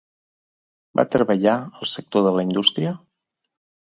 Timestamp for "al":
1.81-1.91